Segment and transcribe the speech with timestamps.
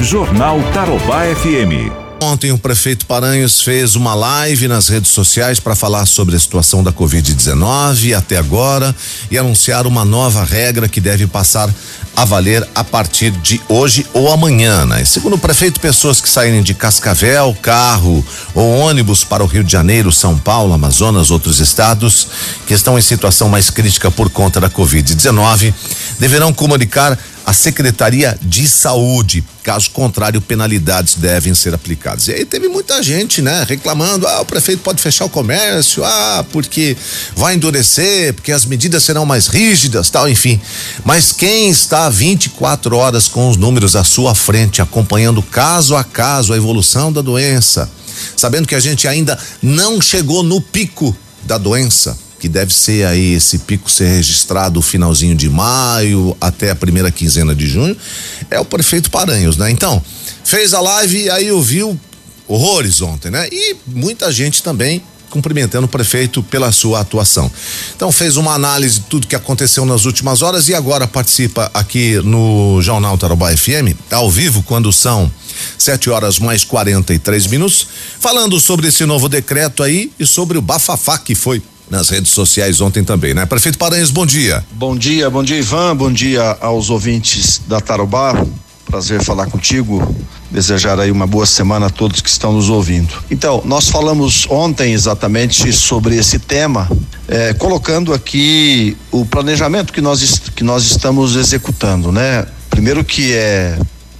[0.00, 1.92] Jornal Tarobá FM.
[2.22, 6.82] Ontem o prefeito Paranhos fez uma live nas redes sociais para falar sobre a situação
[6.82, 8.94] da Covid-19 até agora
[9.30, 11.72] e anunciar uma nova regra que deve passar
[12.18, 15.04] a valer a partir de hoje ou amanhã, né?
[15.04, 19.70] Segundo o prefeito, pessoas que saírem de Cascavel, carro ou ônibus para o Rio de
[19.70, 22.26] Janeiro, São Paulo, Amazonas, outros estados
[22.66, 25.72] que estão em situação mais crítica por conta da Covid-19
[26.18, 27.16] deverão comunicar
[27.48, 29.42] a Secretaria de Saúde.
[29.62, 32.28] Caso contrário, penalidades devem ser aplicadas.
[32.28, 36.44] E aí teve muita gente, né, reclamando: ah, o prefeito pode fechar o comércio, ah,
[36.52, 36.94] porque
[37.34, 40.60] vai endurecer, porque as medidas serão mais rígidas, tal, enfim.
[41.06, 46.52] Mas quem está 24 horas com os números à sua frente, acompanhando caso a caso
[46.52, 47.90] a evolução da doença,
[48.36, 53.34] sabendo que a gente ainda não chegou no pico da doença, que deve ser aí
[53.34, 57.96] esse pico ser registrado finalzinho de maio até a primeira quinzena de junho,
[58.50, 59.70] é o prefeito Paranhos, né?
[59.70, 60.02] Então,
[60.44, 61.98] fez a live e aí ouviu
[62.46, 63.48] horrores ontem, né?
[63.50, 67.50] E muita gente também cumprimentando o prefeito pela sua atuação.
[67.94, 72.16] Então fez uma análise de tudo que aconteceu nas últimas horas e agora participa aqui
[72.24, 75.30] no Jornal Tarobá FM, ao vivo, quando são
[75.76, 77.86] sete horas mais 43 minutos,
[78.20, 82.80] falando sobre esse novo decreto aí e sobre o bafafá que foi nas redes sociais
[82.80, 83.46] ontem também, né?
[83.46, 84.64] Prefeito Paranhos, bom dia.
[84.72, 88.34] Bom dia, bom dia Ivan, bom dia aos ouvintes da Tarobá.
[88.88, 90.16] Prazer falar contigo.
[90.50, 93.12] Desejar aí uma boa semana a todos que estão nos ouvindo.
[93.30, 96.90] Então, nós falamos ontem exatamente sobre esse tema,
[97.28, 102.46] eh, colocando aqui o planejamento que nós, que nós estamos executando, né?
[102.70, 103.78] Primeiro que é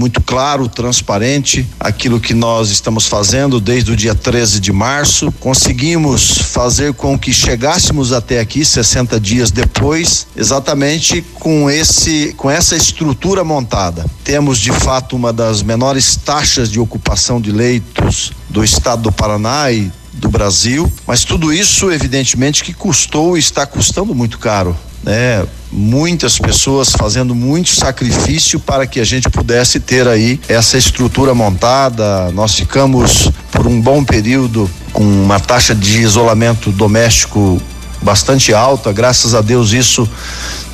[0.00, 5.30] muito claro, transparente, aquilo que nós estamos fazendo desde o dia 13 de março.
[5.32, 12.74] Conseguimos fazer com que chegássemos até aqui 60 dias depois, exatamente com esse com essa
[12.74, 14.06] estrutura montada.
[14.24, 19.70] Temos de fato uma das menores taxas de ocupação de leitos do estado do Paraná
[19.70, 25.46] e do Brasil, mas tudo isso evidentemente que custou e está custando muito caro né?
[25.72, 32.30] Muitas pessoas fazendo muito sacrifício para que a gente pudesse ter aí essa estrutura montada.
[32.32, 37.60] Nós ficamos por um bom período com uma taxa de isolamento doméstico
[38.02, 38.92] bastante alta.
[38.92, 40.08] Graças a Deus isso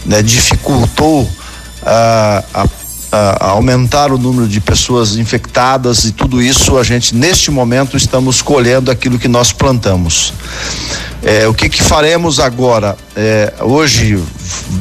[0.05, 1.29] né, dificultou
[1.83, 2.69] a, a
[3.41, 8.43] a, aumentar o número de pessoas infectadas e tudo isso a gente neste momento estamos
[8.43, 10.33] colhendo aquilo que nós plantamos.
[11.23, 12.97] É, o que, que faremos agora?
[13.17, 14.23] É, hoje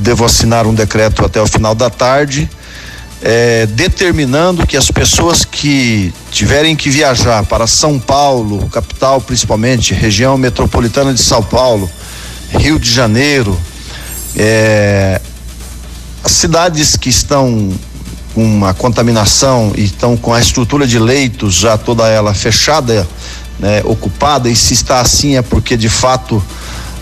[0.02, 2.50] devo assinar um decreto até o final da tarde,
[3.22, 10.38] é, determinando que as pessoas que tiverem que viajar para São Paulo, capital principalmente, região
[10.38, 11.90] metropolitana de São Paulo,
[12.52, 13.60] Rio de Janeiro,
[14.36, 15.20] é,
[16.24, 17.72] as cidades que estão
[18.36, 23.08] com uma contaminação e estão com a estrutura de leitos já toda ela fechada,
[23.58, 26.44] né, ocupada, e se está assim é porque de fato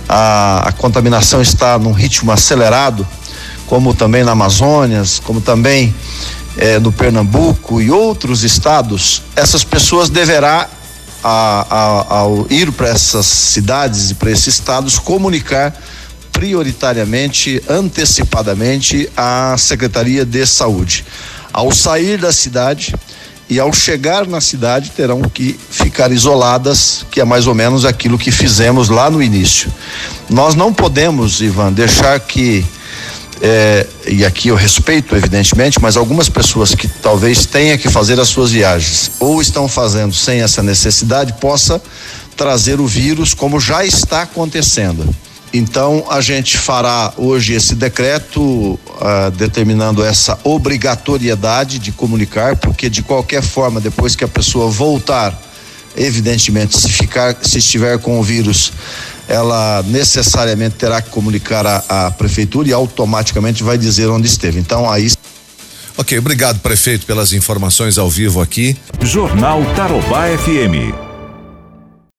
[0.07, 3.05] a, a contaminação está num ritmo acelerado,
[3.65, 5.95] como também na Amazônia, como também
[6.55, 10.69] eh, no Pernambuco e outros estados, essas pessoas deverá
[11.23, 15.73] a, a, ao ir para essas cidades e para esses estados comunicar
[16.43, 21.05] prioritariamente, antecipadamente, à Secretaria de Saúde.
[21.53, 22.93] Ao sair da cidade
[23.49, 28.17] e ao chegar na cidade, terão que ficar isoladas, que é mais ou menos aquilo
[28.17, 29.71] que fizemos lá no início.
[30.29, 32.65] Nós não podemos, Ivan, deixar que.
[33.41, 38.27] É, e aqui eu respeito, evidentemente, mas algumas pessoas que talvez tenham que fazer as
[38.27, 41.81] suas viagens ou estão fazendo sem essa necessidade, possa
[42.35, 45.07] trazer o vírus, como já está acontecendo.
[45.53, 53.03] Então, a gente fará hoje esse decreto uh, determinando essa obrigatoriedade de comunicar, porque de
[53.03, 55.39] qualquer forma, depois que a pessoa voltar,
[55.95, 58.73] evidentemente, se ficar, se estiver com o vírus,
[59.27, 64.59] ela necessariamente terá que comunicar à prefeitura e automaticamente vai dizer onde esteve.
[64.59, 65.11] Então, aí.
[65.95, 68.75] Ok, obrigado, prefeito, pelas informações ao vivo aqui.
[69.01, 71.02] Jornal Tarobá FM.